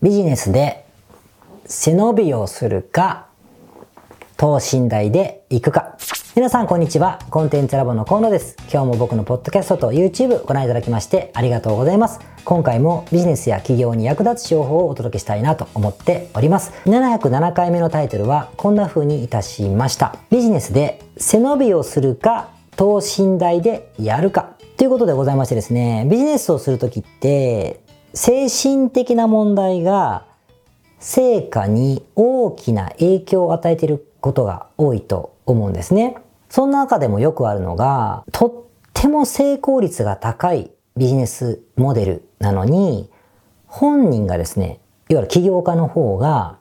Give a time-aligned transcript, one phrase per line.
[0.00, 0.84] ビジネスで
[1.66, 3.26] 背伸びをするか、
[4.36, 5.96] 等身大で行くか。
[6.36, 7.18] 皆さんこんにちは。
[7.30, 8.54] コンテンツラボの河野です。
[8.72, 12.20] 今日も僕のポッドキャストと YouTube ご覧いただきましてありがとうございます。
[12.44, 16.70] 今回もビジネスや企業に役立つ情報をお届けしたいなと思っております。
[16.84, 20.14] 707回目のタイトルはこんな風にいたしました。
[20.30, 24.50] ビジネスで背伸びをするか、等身大でやるか。
[24.76, 27.80] ということでございましてですね、ビジネスをするときって、
[28.14, 30.26] 精神的な問題が
[30.98, 36.16] 成果に大きな影響を与えていることが多いと思うんですね。
[36.48, 38.52] そんな中でもよくあるのが、とっ
[38.94, 43.10] ても成功率が高いビジネスモデルなのに、
[43.66, 46.58] 本人がですね、いわゆる起業家の方が、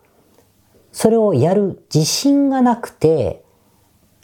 [0.91, 3.44] それをやる自信がなくて、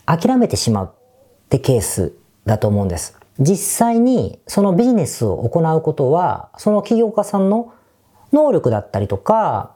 [0.06, 2.14] 諦めてしまうってケース
[2.46, 3.18] だと思うんです。
[3.40, 7.74] 実際にそのビジネスを行うことは、その起業家さんの
[8.32, 9.76] 能力だったりとか、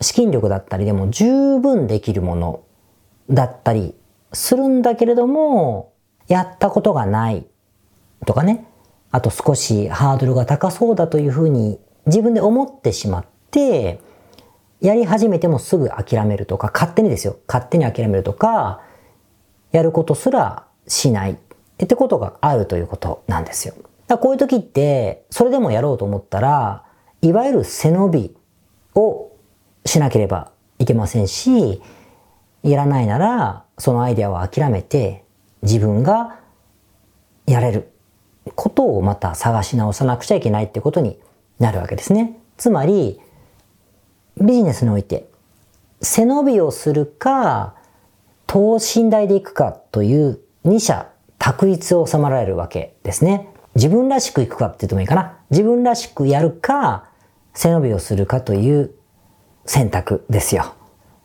[0.00, 2.62] 資金力だったりでも十分できるもの
[3.28, 3.94] だったり
[4.32, 5.92] するんだけれども、
[6.26, 7.46] やったことがない
[8.26, 8.66] とかね、
[9.10, 14.00] あと少しハードルが高そうだというふうに自分で思ってしまって、
[14.80, 17.36] やり始めてもすぐ諦めるとか、勝手にですよ。
[17.46, 18.80] 勝手に諦めるとか、
[19.72, 21.36] やることすらしない
[21.84, 23.74] ってことがあるということなんですよ。
[24.06, 26.84] だこういう時って、それでもやろうと思ったら、
[27.22, 28.36] いわゆる背伸び
[28.94, 29.30] を
[29.86, 31.80] しなければいけませんし、
[32.62, 35.24] やらないなら、そのアイデアを諦めて、
[35.62, 36.38] 自分が
[37.46, 37.92] やれる
[38.54, 41.18] ことをまた探し直さなくちゃいけないってことに
[41.58, 42.38] なるわけですね。
[42.56, 43.20] つまり、
[44.40, 45.28] ビジネスにおいて、
[46.02, 47.74] 背伸びをするか、
[48.46, 51.09] 等身大でいくかという二者
[51.40, 53.48] 択一を収まられるわけですね。
[53.74, 55.38] 自分らしくいくかって言ってもいいかな。
[55.48, 57.08] 自分らしくやるか、
[57.54, 58.92] 背伸びをするかという
[59.64, 60.74] 選択ですよ。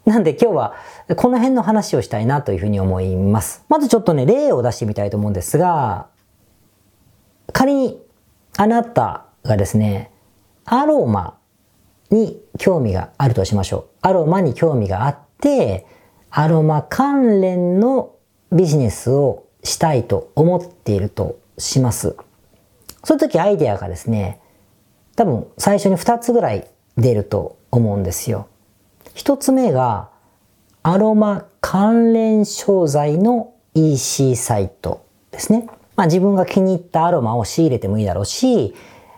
[0.05, 0.75] なんで今日は
[1.17, 3.66] この辺の話をしたいなというふうに思います。
[3.67, 6.07] まずちょっとね、例を出してみたいと思うんですが、
[7.51, 8.01] 仮に
[8.56, 10.11] あなたがですね、
[10.63, 11.38] アロマ
[12.09, 14.07] に興味があるとしましょう。
[14.07, 15.85] アロマに興味があって、
[16.29, 18.13] アロマ関連の
[18.53, 22.16] ビジネスをしたいと思っているとします。
[23.03, 24.40] そういう時アイデアがですね、
[25.16, 26.68] 多分最初に2つぐらい
[26.98, 28.48] 出ると思うんですよ。
[29.16, 30.09] 1つ目が
[30.84, 35.68] アロマ関連商材の EC サイトですね。
[35.96, 38.76] まあ自分が気に入ったアロマを仕入れてもいいだろうし、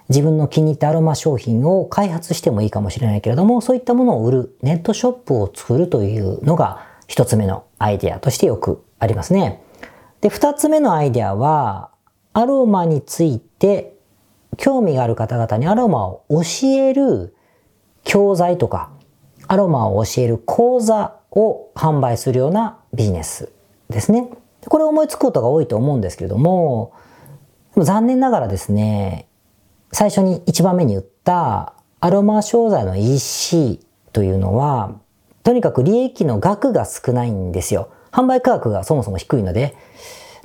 [0.10, 9.62] 自分の気に入ったアロマ商品を開発してもいいかもしれないけれども、そういったものを売るネットショップを作るというのが一つ目のアイデアとしてよくありますね。
[10.22, 11.92] で、二つ目のアイデアは、
[12.34, 13.98] アロマについて
[14.58, 17.36] 興味がある方々にアロマを教える
[18.04, 18.92] 教材とか、
[19.48, 23.52] アロマを教える講座を販売するようなビジネス
[23.90, 24.30] ですね。
[24.68, 26.94] これ思いつくことが多いと思うんですけれども、
[27.76, 29.28] 残念ながらですね、
[29.92, 33.80] 最初に一番目に言ったアロマ商材の EC
[34.14, 34.96] というのは、
[35.44, 37.90] とにかく利益の額が少ないんですよ。
[38.18, 39.78] 販売価格がそもそも低いので、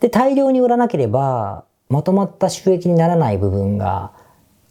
[0.00, 4.12] で、大量に売らなければ、まとまった収益にならない部分が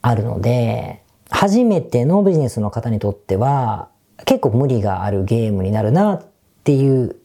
[0.04, 1.02] あるので、
[1.32, 3.90] 初めてのビジネスの方にとっては、
[4.26, 6.26] 結構無理があるゲームになるなっ
[6.64, 7.16] ていう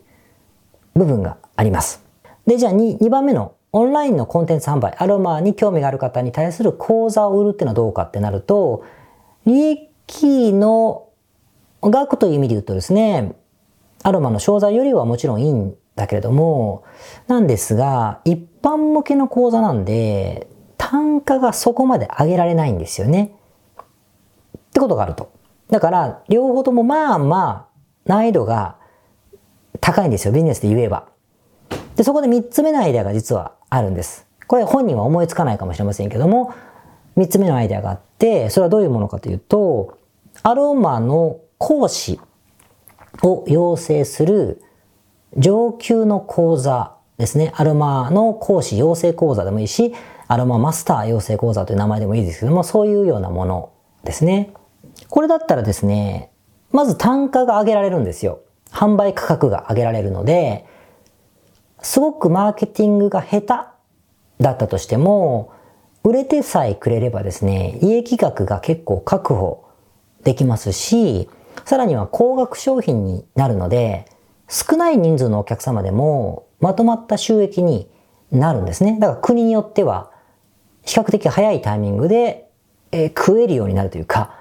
[0.94, 2.02] 部分があります。
[2.46, 8.82] で、じゃあ 2, 2番目のオンラインのコンテンツ販売、アロマに興味がある方に対する講座を売るっていうのはどうかってなると、
[9.44, 11.10] 利益の
[11.82, 13.34] 額という意味で言うとですね、
[14.06, 16.84] アロマの商材よりはもちろんいいんだけれども、
[17.26, 20.46] なんですが、一般向けの講座なんで、
[20.78, 23.32] 単価がそこまで上げられないんですよね。
[24.56, 25.32] ってことがあると。
[25.70, 28.76] だから、両方ともまあまあ、難易度が
[29.80, 30.32] 高いんですよ。
[30.32, 31.08] ビジネスで言えば。
[31.96, 34.24] で、そこで三つ目のアイデアが実はあるんです。
[34.46, 36.54] これ本人は思いつかないかもしれませんけども、
[37.16, 39.98] 三つ目のアイデアがあって、それはどういうものかというと、
[40.44, 42.20] アロマの講師
[43.22, 44.62] を養成する
[45.36, 47.52] 上級の講座ですね。
[47.56, 49.94] アロマの講師養成講座でもいいし、
[50.28, 53.70] アロママスター養成講座という名前でもいいですけども、そういうようなもの
[54.04, 54.52] ですね。
[55.08, 56.30] これだったらですね、
[56.72, 58.40] まず単価が上げられるんですよ。
[58.70, 60.66] 販売価格が上げられるので、
[61.80, 63.46] すごくマーケティングが下手
[64.42, 65.52] だったとしても、
[66.02, 69.64] 売れてさえくれればですね、利益額が結構確保
[70.24, 71.28] できますし、
[71.66, 74.06] さらには高額商品になるので、
[74.48, 77.90] 少ない人数のお客様でもまとまった収益に
[78.30, 78.96] なるんですね。
[79.00, 80.12] だから国によっては
[80.84, 82.48] 比較的早いタイミングで、
[82.92, 84.38] えー、食えるようになるというか、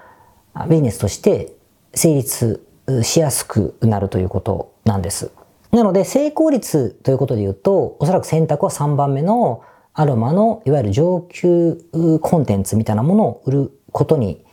[0.70, 1.52] ビジネスとして
[1.94, 2.64] 成立
[3.02, 5.32] しやすくなるということなんです。
[5.72, 9.64] なので成功率ということで言うと、おそらく選択は3番目の
[9.94, 11.76] アロマのいわゆる上級
[12.22, 14.44] コンテンツみたいなものを売ることに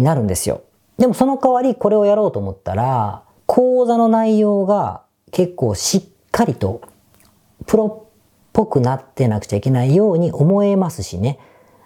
[0.00, 0.62] なるんですよ。
[0.98, 6.82] でもその代わりこれをやろうと思ったら、講座の内容が結構しっかりと
[7.66, 8.08] プロっ
[8.52, 11.38] ぽくなってなくちゃいけないように思えますしね。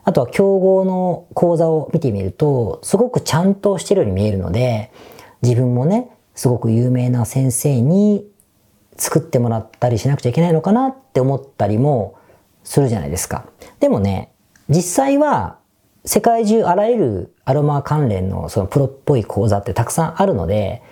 [0.05, 4.91] あとは競合の講座を見てみると、すごくちゃんとしてるように見えるので、
[5.43, 8.27] 自分もね、すごく有名な先生に
[8.97, 12.17] 作ってもらったりしなくちゃいけないのかなって思ったりも
[12.65, 13.47] するじゃないですか。
[13.81, 14.33] でもね、
[14.69, 15.58] 実際は
[16.09, 20.83] 世界中あらゆるアロマ関連のそのプロっぽい講座ってたくさんあるので、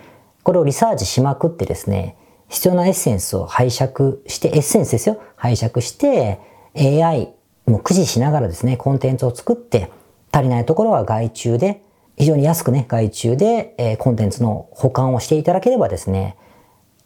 [0.43, 2.15] これをリサーチしまくってですね、
[2.49, 5.19] 必要なエッセンスを拝借して、エッセンスですよ。
[5.35, 6.39] 拝借して、
[6.75, 7.33] AI
[7.65, 9.89] も駆使しながらですね、コンテンツを作って、
[10.31, 11.81] 足りないところは外注で、
[12.15, 16.37] 非常に安くね、外注で、えー、コンテンツの保管をしていただければですね、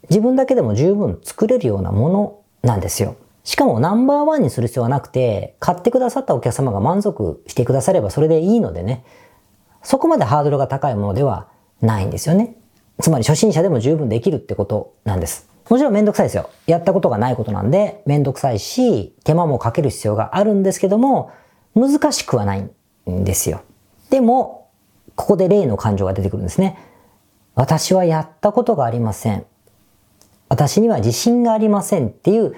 [0.10, 3.16] 自分だけでも十分作れるようなものなんですよ。
[3.44, 9.04] しかもナンバーワンにする必要はなくて、買ってくださったお客様が満足してくださればそれでいいのでね、
[9.84, 11.48] そこまでハードルが高いものでは
[11.82, 12.56] ないんですよね。
[13.02, 15.50] つまり初心者でも十分できるってことなんです。
[15.70, 16.50] もちろんめんどくさいですよ。
[16.68, 21.32] やったことがないことなんで、めんどくさいし、手間もかける必要があるんですけども、
[21.76, 22.70] 難しくはない
[23.10, 23.62] んですよ。
[24.10, 24.68] でも、
[25.16, 26.78] ここで例の感情が出てくるんですね。
[27.56, 29.46] 私はやったことがありません。
[30.50, 32.56] 私には自信がありませんっていう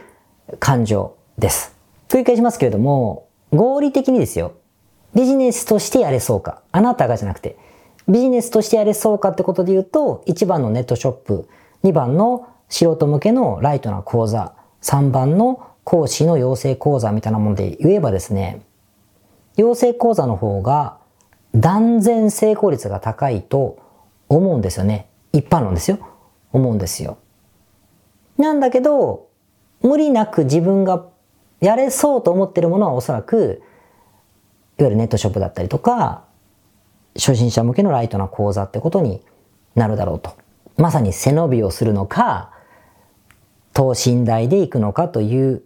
[0.60, 1.76] 感情です。
[2.10, 4.54] 繰り返しますけれども、合理的にですよ。
[5.16, 6.62] ビジネスとしてやれそうか。
[6.72, 7.58] あなたがじゃなくて、
[8.08, 11.48] ビジネスとしてやれそうかってことで言うと、1番のネットショップ、
[11.84, 18.62] 2番の素人向けのライトな講座、3番の講師の養成講座みたいなもので言えばですね、
[19.56, 20.98] 養成講座の方が
[21.56, 23.78] 断然成功率が高いと
[24.28, 25.08] 思うんですよね。
[25.32, 26.00] 一般論ですよ。
[26.52, 27.18] 思うんですよ。
[28.38, 29.28] なんだけど、
[29.84, 31.06] 無理なく自分が
[31.60, 33.62] やれそうと思ってるものはおそらく、
[34.80, 36.26] いわゆるネットショップだったりとか、
[37.16, 39.22] 初心者向けのライトな講座ってことに
[39.76, 40.36] なるだろうと。
[40.78, 42.52] まさに背伸びをするのか、
[43.74, 45.64] 等身大で行くのかという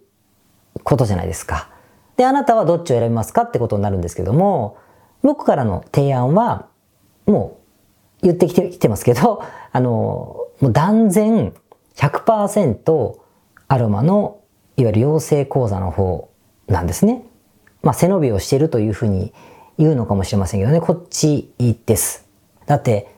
[0.82, 1.70] ことじゃないですか。
[2.16, 4.76] で、あなたはどっちを選びますかってことになるんですけども、
[5.22, 6.66] 僕からの提案は、
[7.26, 7.58] も
[8.22, 9.42] う言ってきてきてますけど、
[9.72, 9.90] あの、
[10.60, 11.54] もう断然
[11.96, 13.18] 100%
[13.68, 14.40] アロマの
[14.76, 16.30] いわゆる養成講座の方
[16.66, 17.22] なんですね。
[17.82, 19.32] まあ背伸びをしてるというふうに
[19.78, 21.52] 言うのかもしれませんけどね、こっち
[21.86, 22.26] です。
[22.66, 23.14] だって、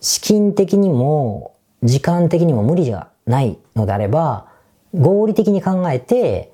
[0.00, 4.48] 資金的にも、時間的にも無理じゃないのであれば、
[4.92, 6.52] 合理的に考えて、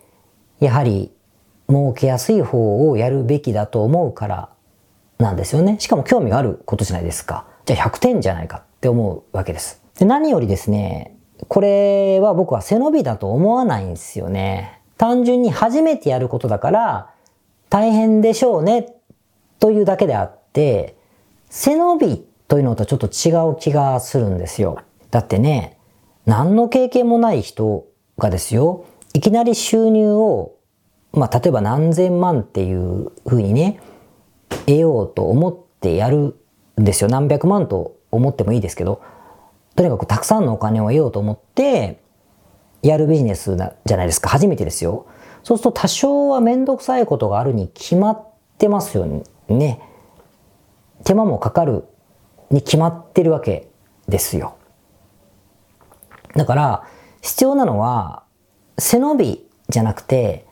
[0.60, 1.12] やはり
[1.68, 4.48] 儲けやすい方をやるべきだと思うから
[5.18, 5.76] なんですよね。
[5.80, 7.46] しかも興味があることじゃないですか。
[7.64, 9.82] じゃあ100点じゃないかって思うわけです。
[9.98, 11.16] で何よりですね、
[11.50, 14.80] これは僕は背伸びだと思わないんですよね。
[14.96, 17.10] 単純に初めてやることだから
[17.70, 18.94] 大変でしょうね
[19.58, 20.94] というだけであって、
[21.48, 24.78] 背伸びというのとちょっと違う気がするんですよ。
[25.10, 25.76] だってね、
[26.24, 27.84] 何の経験もない人
[28.16, 30.52] がですよ、いきなり収入を、
[31.12, 33.80] まあ、例えば何千万っていうふうにね、
[34.66, 36.36] 得ようと思ってやる
[36.80, 37.10] んですよ。
[37.10, 39.02] 何百万と思ってもいいですけど、
[39.76, 42.00] とにかくたくさんのお金を得ようと思って、
[42.82, 44.28] やるビジネスじゃないですか。
[44.28, 45.06] 初めてですよ。
[45.42, 49.06] そうすると多少はめんどくさいことがあるに決まってますよ
[49.48, 49.80] ね。
[51.04, 51.84] 手間もかかる
[52.50, 53.70] に決まってるわけ
[54.08, 54.56] ですよ。
[56.34, 56.84] だから、
[57.22, 58.24] 必要なのは、
[58.78, 60.46] 背伸びじゃなくて、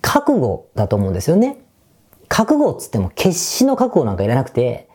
[0.00, 1.58] 覚悟だと思うんですよね。
[2.28, 4.88] 覚悟っつっても決死の覚悟なんかいらなくて、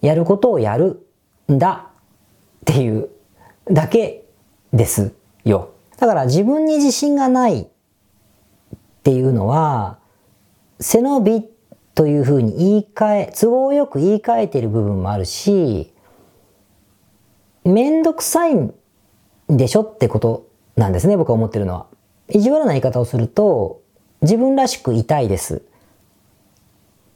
[0.00, 1.06] やることをやる
[1.50, 1.91] んだ
[2.62, 3.08] っていう
[3.70, 4.24] だけ
[4.72, 5.14] です
[5.44, 5.70] よ。
[5.98, 7.68] だから自分に自信がないっ
[9.02, 9.98] ていうのは、
[10.80, 11.48] 背伸び
[11.94, 15.92] というふうに言い換え、都合よく言い換えている部分もあるし、
[17.64, 18.74] めんどくさいん
[19.48, 21.86] でしょってことなんですね、僕は思ってるのは。
[22.28, 23.82] 意地悪な言い方をすると、
[24.22, 25.62] 自分らしくいたいです。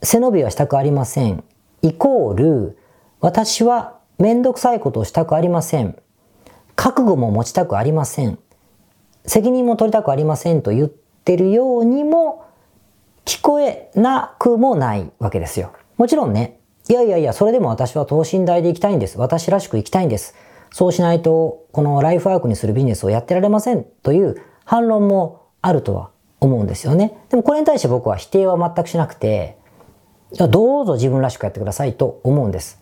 [0.02, 1.42] 背伸びはしたくありません。
[1.82, 2.78] イコール、
[3.20, 5.96] 私はめんどくさいことをしたくありません。
[6.74, 8.38] 覚悟も持ちたくありません。
[9.24, 12.44] 責任も取りたくありませんと言ってるようにも
[13.24, 15.72] 聞こえなくもないわけですよ。
[15.96, 19.18] もちろんね、いやいやいや、それでも私は等身大で行きたいんです。
[19.18, 20.34] 私らしく行きたいんです。
[20.72, 27.18] そうしないと、このライフワークにするビジネスをやってられませんという反論もあるとは思うんですよね。
[27.28, 29.58] でもこれに対して僕は否定は全くしなくて、
[30.32, 32.80] どうぞ自分らしくやってくださいと思うんです。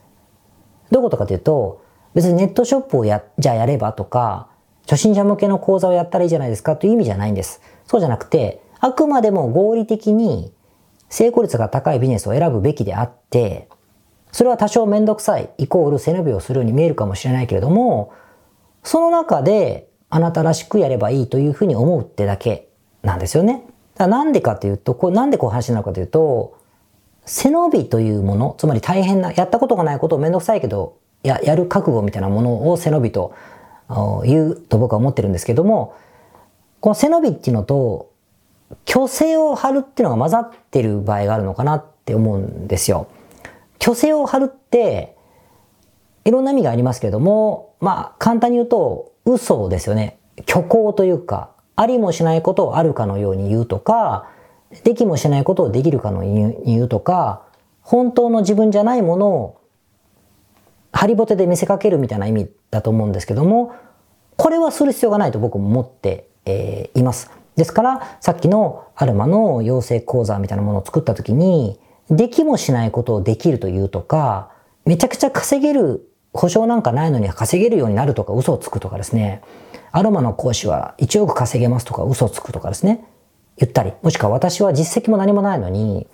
[0.95, 1.83] どういうことかというと、
[2.15, 4.47] 別にネットショップをや、じゃあやればとか、
[4.89, 7.61] 初心者向けの講座をやったらいいじゃないですかという意味じゃないんです。
[7.85, 10.53] そうじゃなくて、あくまでも合理的に
[11.09, 13.69] 成功率が高いビジネスを選ぶべきであって、
[14.31, 18.13] それは多少めんどくさい、イコール背伸びをするように見えるかもしれないけれども、
[18.85, 22.69] その中であなたらしくやればいいというふうに思うってだけ
[23.03, 23.65] なんですよね。
[23.97, 26.63] だなんでかというと、これなんでこう話なるかというと、
[27.27, 33.35] 背伸びというもの、つまり大変な、やったことがないことをめんどくさいけど、や、やる覚悟みたいなものを背伸びと
[34.25, 35.95] 言うと僕は思ってるんですけども、
[36.81, 38.11] この背伸びっていうのと、
[38.87, 43.07] 虚勢を張るっていうのが混ざってる場合があるのかなって思うんですよ。
[43.81, 45.17] 虚勢を張るって、
[46.25, 50.19] いろんな意味がありますけれども、まあ、簡単に言うと、嘘ですよね。
[50.47, 54.29] 虚構というか、ありもしないことをあるかのように言うとか、
[54.83, 57.43] できもしないことをできるかのように言うとか、
[57.83, 59.61] 本当の自分じゃないものを
[60.93, 63.75] ハリボテで見せかけるみたいな意味だと思うんですけども、
[64.37, 67.31] これはする必要がないと僕も思って、えー、います。
[67.57, 71.79] ですから、さっきのアルマの養成講座みたいなものを作った時に、
[72.11, 74.51] できもしないことをできるというとか、
[74.85, 79.41] めちゃくちゃ稼げる、保証なんかないのに稼げるようになるとか嘘をつくとかですね、
[79.93, 83.05] アロマの講師は1億稼げますとか嘘をつくとかですね、
[83.57, 86.07] 言ったり、もしくは私は実績も何もないのに、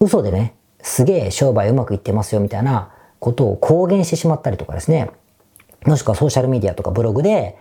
[0.00, 2.90] 嘘でね、すげえ商売うまくいってますよみたいな
[3.20, 5.10] ことを公言してしまったりとかですね、
[5.86, 7.56] もしくはソーシャルメディアとかブログで、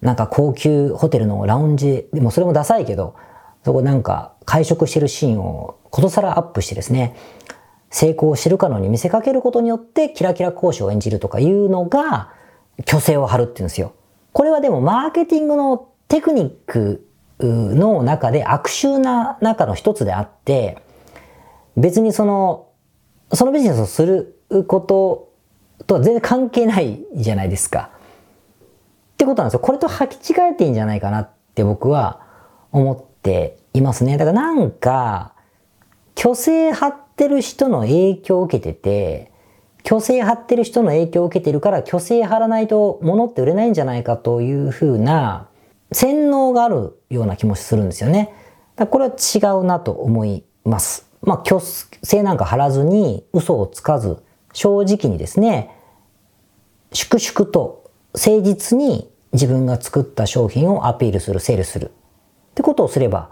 [0.00, 3.14] なんか高級ホテルのラウンジ、でもそれもダサいけど、
[3.64, 7.16] そこなんか会食してるシーンをことさらアップしてですね、
[7.90, 12.32] 成功してるかのに見せかけることによってキラキラ講師を演じるとかいうのが
[12.86, 13.94] 虚勢を張るっていうんですよ。
[14.32, 17.05] これはでもマーケティングのテクニック
[17.40, 20.78] の中で悪臭な中の一つであって、
[21.76, 22.68] 別にその、
[23.32, 25.32] そのビジネスをすること
[25.86, 27.90] とは全然関係ないじゃないですか。
[29.14, 29.60] ってことなんですよ。
[29.60, 32.20] これと履き違えていいんじゃないかなって僕は
[32.72, 34.16] 思っていますね。
[34.16, 35.34] だからなんか、
[36.16, 39.32] 虚勢張ってる人の影響を受けてて、
[39.86, 45.45] 虚勢張ってる人の影響を受けてるから虚勢張らないと物って売れないんじゃないかというふうな
[45.92, 48.32] 洗脳があるような気もするんですよね。
[48.90, 51.08] これは違うなと思います。
[51.22, 51.60] まあ、虚
[52.02, 55.70] 勢なんか張らずに嘘をつかず、正直にですね、
[56.92, 61.90] 粛々と誠実に自分が作った商品をアピールする、セールするっ
[62.54, 63.30] てことをすれば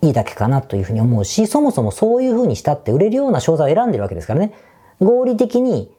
[0.00, 4.54] いいだけかなというふうに思うし、そもそもそういうふうにしたって売れるような商材を選んでるわけですからね。
[5.00, 5.92] 合理的に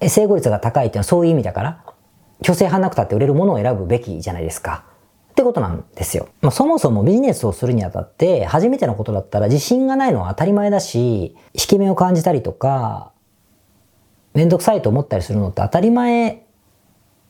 [0.00, 1.84] 成功率が高いっていうのはそういう意味だから、
[2.42, 4.84] 虚勢派なくたって売れるものを選ぶべきじゃないですか。
[5.32, 6.28] ってことなんですよ。
[6.42, 13.12] まあ、そもそもビジネスをするにあたって初めてのことだったら自信がないのは当たり前だし、引き目を感じたりとか、
[14.34, 16.44] めんどくさいと思ったりするのって当たり前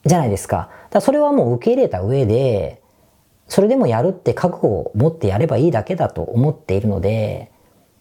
[0.04, 0.70] じゃないですか。
[0.90, 2.82] だそれはもう受け入れた上で、
[3.46, 7.52] それでもやるって覚悟を持ってやればいいだけだと思っているので、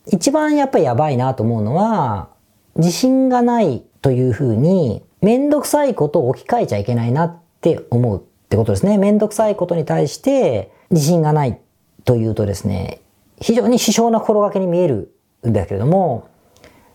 [0.07, 2.29] 一番やっぱりやばいなと思うのは、
[2.75, 8.97] 自信がないというふうに、めんどくさいことを置き換えちゃいけないなって思うってことですね。
[8.97, 11.61] めんどくさいことに対して自信がない
[12.03, 12.99] というとですね、
[13.39, 15.15] 非常に支障な心がけに見える
[15.47, 16.27] んだけれども、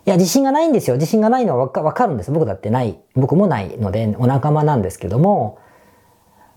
[0.05, 0.97] いや、自信がないんですよ。
[0.97, 2.31] 自信がないのはわかるんです。
[2.31, 3.01] 僕だってない。
[3.15, 5.59] 僕もないので、お仲間なんですけども、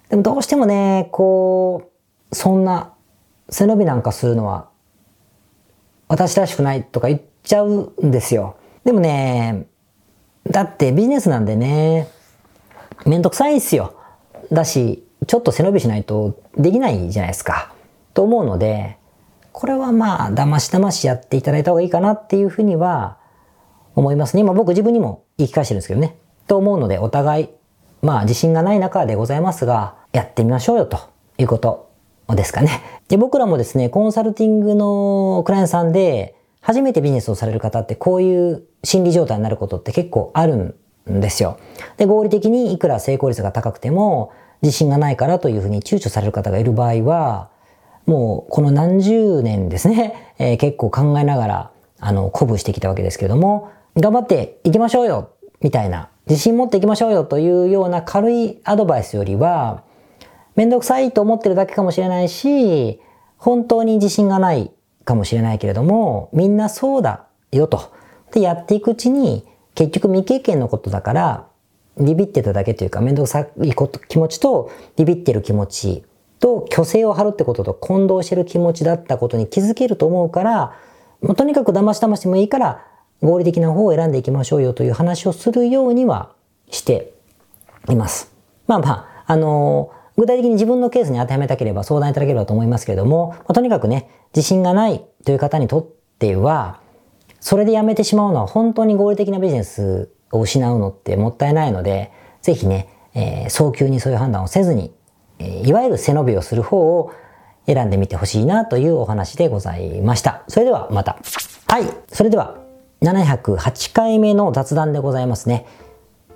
[0.10, 1.91] でもどうしてもね、こ
[2.32, 2.91] う、そんな
[3.50, 4.68] 背伸びなんかするのは、
[6.10, 8.58] 私らしくないとか言っちゃうんですよ。
[8.84, 9.65] でもね、
[10.46, 12.10] だってビジネスなんでね、
[13.06, 13.94] めんどくさいんすよ。
[14.51, 17.74] だし、ちょっと背伸びしないとできないじゃないですか。
[18.13, 18.98] と思うので、
[19.51, 23.18] これはまあ、だましだましやっていただいた方がいいかなっていうふうには
[23.96, 24.41] 思いますね。
[24.41, 26.18] 今僕自分にも言い聞かせてるんですけどね。
[26.48, 27.50] と思うので、お互い、
[28.01, 31.00] まあ自信がない中でございますが、やってみましょうよと
[31.38, 31.89] いうこと
[32.29, 32.82] ですかね。
[33.10, 40.75] で、僕らもですね、コンサルティングのクライアントさんで、初めてビジネスをされる方ってこういう心理状態になることって結構あるん
[41.10, 41.58] んですよ。
[41.98, 47.50] で、合理的にいくら成功率が高くても、自信がないからというふうに躊躇される方がいる場合は、
[48.06, 59.84] もうこの何十年ですね、えー、結構考えながら、あの、鼓舞してきたわけですけれども、頑張っていきましょうよみたいな、自信持っていきましょうよというような軽いアドバイスよりは、
[60.56, 63.00] めんどくさいと思ってるだけかもしれないし、
[63.38, 64.72] 本当に自信がない
[65.06, 67.94] かもしれないけれども、みんなそうだよと。
[68.32, 69.46] で、やっていくうちに、
[69.79, 71.48] 結局未経験のことだから、
[71.98, 76.03] ビビってただけというか、めんどくさいこと気持ちと、ビビってる気持ち
[76.41, 80.75] と、虚勢を張るってことと混同してる気持ちだったことに気づけると思うから、
[81.21, 82.86] まあ、とにかく騙し騙してもいいから
[83.21, 86.33] 合理的な方を選んでいきましょうよという話をするようには
[86.69, 87.13] して
[87.89, 88.33] います。
[88.67, 95.88] まあまあ、あのー、具体的に自分のケースに当てはめたければ相談いただければと思いますけれども、まあ、とにかくね、自信がないという方にとっ
[96.19, 96.81] ては、
[97.39, 104.93] それでやめてしまうのは本当に合理的なビジネスを失うのってもったいないので、ぜひね、えー、早急にそういう判断をせずに、
[105.39, 107.12] えー、いわゆる背伸びをする方を
[107.65, 110.43] 選んでみてほしいなというお話でございました。
[110.48, 111.17] それではまた。
[111.67, 111.84] はい。
[112.08, 112.58] それでは、
[113.01, 115.65] 708回目の雑談でございますね。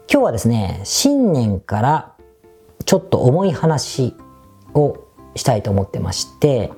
[0.10, 2.14] 今日はですね、新年から
[2.86, 4.16] ちょっと重い話
[4.74, 4.98] を
[5.36, 6.72] したいと思ってまして、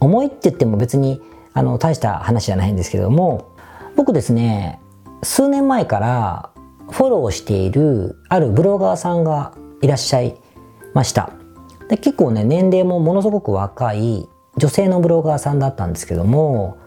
[0.00, 3.52] 重いって言っても別にあの大した話じゃないんですけども、
[3.96, 4.80] 僕ですね、
[5.22, 6.50] 数年前から
[6.90, 10.36] フォローしているあるブロガーさんがいらっしゃい
[10.94, 11.30] ました。
[11.90, 16.78] で結構ね年齢もものすごく若い女性のブロガーさんだったんですけども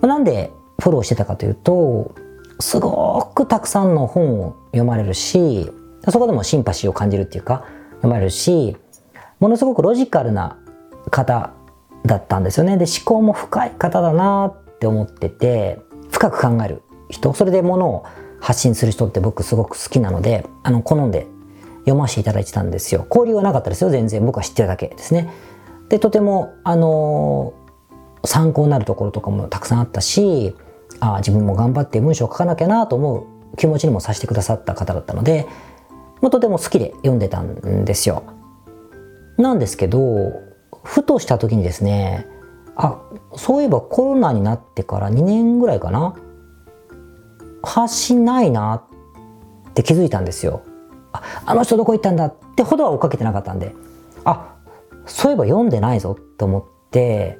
[0.00, 2.14] なんでフォローしてたかというと
[2.58, 5.70] すごくたくさんの本を読まれるし
[6.08, 7.64] そこでもシンパシーを感じるっていうか
[7.96, 8.76] 読まれるし
[9.38, 10.58] ものすごくロジカルな
[11.10, 11.52] 方
[12.06, 12.76] だったんですよね。
[12.76, 18.04] で思考も深い方だなって思ってて深く考える人それでものを
[18.40, 21.26] 発信する人って僕すごく好きなのであの好んで
[21.80, 23.06] 読ませていただいてたんですよ。
[23.08, 24.24] 交流はなかったですよ全然。
[24.24, 25.30] 僕は知ってるだけですね。
[25.88, 30.56] でとてもあのー、参考になるところとかもたくさんあったし
[31.00, 35.46] ああ自分も頑張って文章を書かなきゃなと思う気持ちにもさせてくださった方だったので
[36.20, 38.24] もうとても好きで読んでたんですよ。
[39.38, 40.45] なんですけど
[40.86, 42.28] ふとした時にですね
[42.76, 43.02] あ
[43.34, 46.14] そういえばコロナになってから2年ぐらいかな
[47.62, 48.84] 発信ないな
[49.70, 50.62] って気づいたんですよ。
[51.12, 53.74] ああの人どこ行ったんだってほどは追っかけてなかったんで
[54.24, 54.54] あ
[55.06, 57.38] そういえば読んでないぞって思って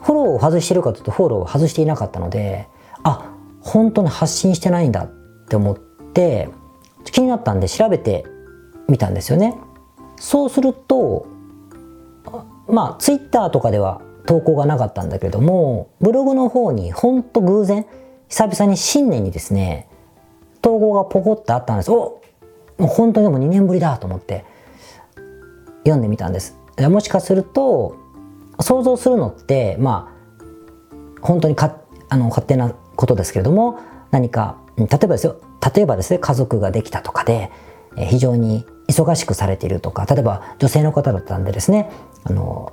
[0.00, 2.68] フォローを外してるかというとフォローを外していなかったので
[3.02, 5.08] あ本当に発信してないんだっ
[5.48, 6.50] て思って
[7.04, 8.24] 気になったんで調べて
[8.88, 9.58] みたんですよね。
[10.16, 11.26] そうすると
[12.68, 17.86] まあツイッターとかでは投稿がなかったんだけれどもブログの方にほんと偶然
[18.28, 19.88] 久々に新年にですね
[20.62, 22.22] 投稿がポコッとあったんですお
[22.78, 24.44] もう本当にもう2年ぶりだと思って
[25.84, 26.56] 読んでみたんです。
[26.88, 27.96] もしかすると
[28.60, 31.76] 想像するのってまあ本当にか
[32.08, 33.78] あの勝手なことですけれども
[34.10, 35.40] 何か例えばですよ
[35.74, 37.50] 例えばですね家族ができたとかで
[37.96, 41.90] 非常に忙しくされているとか例えば女性の方だったんでですね
[42.24, 42.72] あの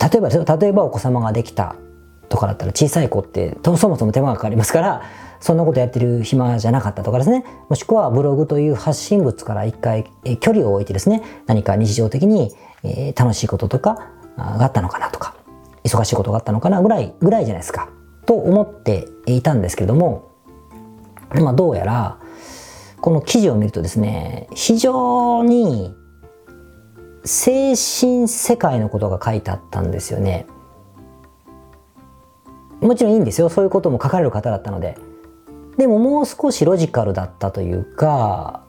[0.00, 1.76] 例えば例えばお子様ができた
[2.28, 5.02] とかだったら小さい子ってそもそも手間がかかりますから
[5.40, 7.44] そんなことやってる暇じゃなかったとかですね。
[7.68, 10.04] もしくはブログという発信物から一回
[10.40, 12.54] 距離を置いてですね何か日常的に
[13.16, 15.34] 楽しいこととかがあったのかなとか
[15.82, 17.88] 忙しいことがあったのかなぐらいぐらいじゃないですか。
[18.26, 20.30] と思っていたんですけれども
[21.34, 22.18] まあどうやら
[23.00, 25.94] この記事を見るとですね非常に
[27.24, 30.46] 精神世界のことが書いてあったんですよね。
[32.80, 33.50] もちろんいいんですよ。
[33.50, 34.96] そういうことも書かれる方だったので。
[35.76, 38.64] でももう少しロジカルだったというか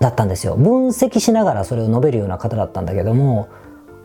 [0.00, 0.56] だったんですよ。
[0.56, 3.48] 分析しながらそれを述べるような方だったんだけども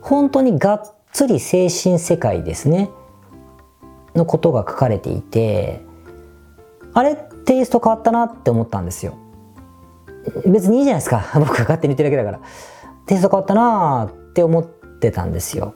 [0.02, 2.90] 本当にがっつり精神世界ですね
[4.14, 5.82] のことが書かれていて
[6.94, 9.18] あれテイスト変わったなって思ったんですよ。
[10.46, 11.24] 別にいいじゃないですか。
[11.40, 12.40] 僕が勝手に言ってるだけだから。
[13.06, 15.74] テイスト変わったなって思ってたんですよ。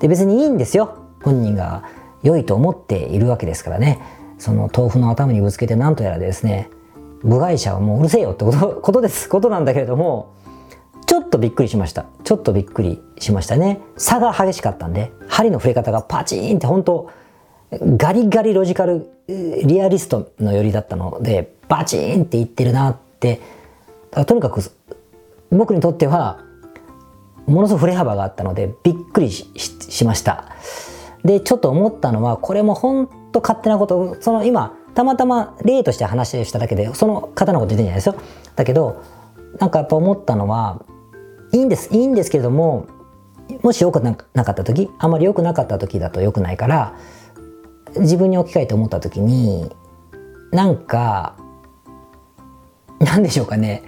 [0.00, 0.94] で別にいいんですよ。
[1.22, 1.82] 本人が
[2.22, 4.00] 良いと思っているわけですからね。
[4.38, 6.70] その豆腐の頭にぶつけて何とやらですね。
[7.22, 9.28] 部外者はもううるせえよってこと ことです。
[9.28, 10.28] ことなんだけれども
[11.06, 12.06] ちょっとびっくりしました。
[12.24, 13.80] ちょっとびっくりしましたね。
[13.96, 17.08] 差が激しかったんで針の触れ方がパチーンって本当
[17.96, 23.40] ガリガリロジカルリアリストの寄りだったのでバチーンって言ってるなって
[24.26, 24.60] とにかく
[25.50, 26.40] 僕にとっては
[27.46, 30.52] ものすごく振れ幅があったのでびっくりしました。
[31.24, 38.14] でちょっと思ったのはこれも本と勝手なことその今たまたま例として話をしただけでその方のこと言ってんじゃないですよ。
[38.54, 39.02] だけど
[39.58, 40.82] なんかやっぱ思ったのは
[41.52, 42.86] いいんですいいんですけれども
[43.62, 46.94] もし良くなかった時あまり良くなかった時だと良くないから
[47.96, 49.70] 自分に置き換えて思った時に
[50.52, 51.36] なんか
[53.18, 53.82] なんでしょうかね。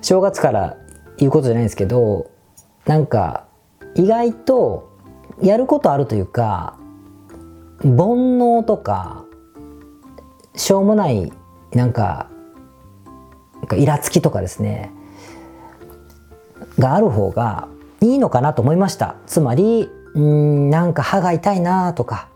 [0.00, 0.76] 正月から
[1.16, 2.30] 言うことじゃないんですけど
[2.84, 3.48] なんか
[3.96, 4.92] 意外と
[5.42, 6.78] やることあるというか
[7.82, 9.24] 煩悩とか
[10.54, 11.32] しょうもない
[11.72, 12.30] なんか
[13.76, 14.92] イラつきとかですね
[16.78, 17.66] がある方が
[18.00, 19.16] いいのかなと思いました。
[19.26, 22.28] つまりんなんか歯が痛いなとか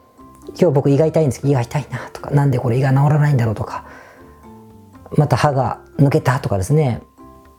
[0.61, 3.85] 今日僕胃が痛いんですけど胃が痛いなとかなんでこれ胃が治らないんだろうとか
[5.16, 7.03] また歯が抜けたとかですね。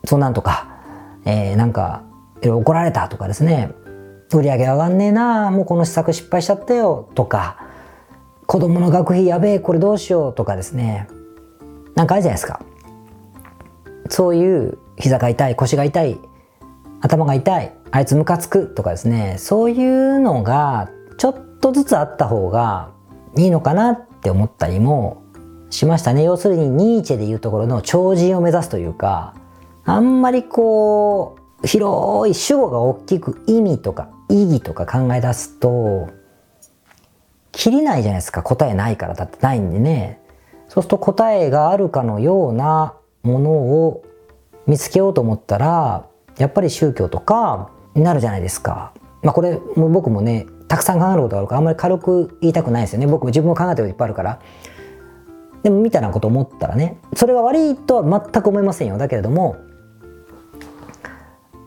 [0.05, 0.67] そんなんとか、
[1.25, 2.03] えー、なんか
[2.43, 3.71] 怒られたとかですね。
[4.33, 7.57] 売り上げ上がんねえなもうこの施策失敗しちゃったよとか。
[8.47, 11.07] 子供の学費やべえこれどうしようとかですね。
[11.95, 12.61] なんかあるじゃないですか。
[14.09, 16.19] そういう膝が痛い腰が痛い
[16.99, 19.35] 頭が痛いあいつムカつくとかですね。
[19.37, 22.91] そういうのがちょっとずつあった方が
[23.37, 25.20] いいのかなって思ったりも
[25.71, 29.33] しましたね要するにニーチェでいうところの超人を目指すというか
[29.85, 36.09] あんまりこう広い主語が大きく意味とか意義とか考え出すと
[37.51, 40.19] 切りないじゃないですか答えないからだってないんでね
[40.67, 44.03] そうすると答えがあるかのようなものを
[44.67, 46.05] 見つけようと思ったら
[46.37, 48.93] やっぱり宗教とかになるじゃないですか。
[49.21, 54.39] まあこれも僕もねたくさん考えることがあるからあんまり軽く言いたくないですよね僕も自分も考えてることいっぱいあるから。
[55.63, 58.97] でもみたいなこと思ったらねそれが悪いとは全く思いませんよ。
[58.97, 59.57] だけれども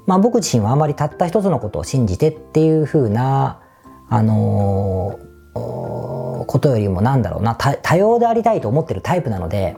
[0.06, 3.60] まあ僕自身はあまりたった一つのことを信じてっていうふうな
[4.08, 9.76] あのー、ことよりもなんだろうな多様でありたいと思ってるタイプなので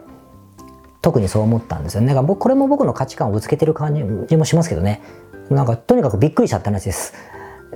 [1.00, 2.08] 特にそう思ったんですよね。
[2.08, 5.02] だから僕これも僕の価値観をぶつけてる感じもしますけどね。
[5.50, 7.14] なんかとにかくびっくりしちゃった話です。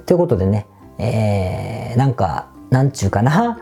[0.06, 0.66] ということでね
[0.98, 3.58] えー、なんかなんちゅうかな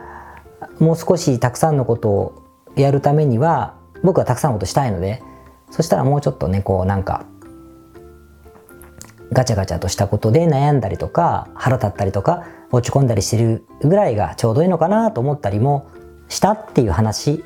[0.78, 2.47] もう少したくさんのことを
[2.82, 5.22] やるためには僕はたくさんのことしたいので
[5.70, 7.24] そしたらもうちょっとねこうなんか
[9.32, 15.90] ガチャガチャとしたことで悩んだりとか腹立ったりとか落ち込んだりしてるぐらいがちょうどいいのかなと思ったりも
[16.28, 17.44] したっていう話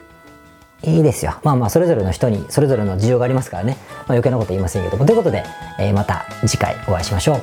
[0.85, 1.39] いいですよ。
[1.45, 3.77] まあまあ、それぞれの人にそれぞれの事情がありますからね。
[3.91, 5.07] まあ、余計なこと言いませんけども。
[5.07, 5.45] ということで、
[5.79, 7.43] えー、また次回お会いしましょう。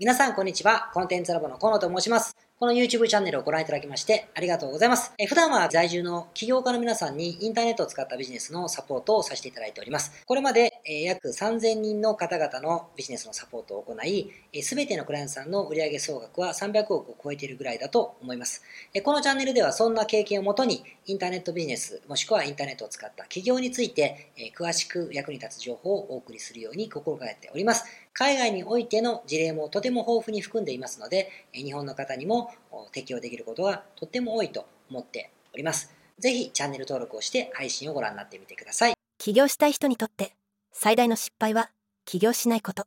[0.00, 0.90] 皆さん、こんにちは。
[0.92, 2.41] コンテンツラボの河野と申します。
[2.62, 5.12] この YouTube チャンネルをご覧いただきましてありがとうございます。
[5.18, 10.22] え普段は在住の起業家の皆さんにインターネットを使ったビジネスのサポートをさせていただいております。
[10.24, 14.30] これまでえ約3000人の方々のビジネスのサポートを行い、
[14.62, 18.62] すべてのクライアントさんの売上総額は300億を超えているぐらいだと思います。
[18.94, 27.86] えこのチャンネルではそんな経験をもとに、インターネットビジネス、もしくはインターネットを使った企業について、え詳しく役に立つ情報をお送りするように心がけております。
[28.14, 32.52] 海外においての事例もとても豊富に含んでいますので、日本の方にも
[32.92, 35.94] 適用できることがとっても多いと思っております。
[36.18, 38.94] ぜひチャンネル登録をして配信をご覧になってみてください。
[39.18, 40.34] 起業したい人にとって
[40.72, 41.70] 最大の失敗は
[42.04, 42.86] 起業しないこと。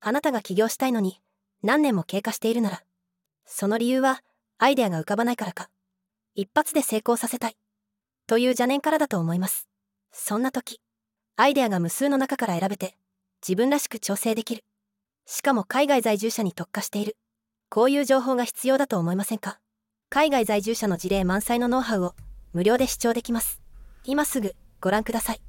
[0.00, 1.20] あなたが起業したいのに
[1.62, 2.82] 何年も経過しているなら、
[3.46, 4.22] その理由は
[4.58, 5.68] アイデアが浮かばないからか。
[6.34, 7.56] 一発で成功させたい。
[8.26, 9.68] という邪念からだと思います。
[10.10, 10.80] そんな時、
[11.36, 12.96] アイデアが無数の中から選べて、
[13.46, 14.62] 自分らしく調整できる。
[15.26, 17.18] しかも海外在住者に特化している。
[17.68, 19.58] こういう情報が必要だと思いませんか？
[20.08, 22.14] 海外在住者の事例満載のノウハウを
[22.54, 23.60] 無料で視聴できます。
[24.04, 25.42] 今すぐご覧ください。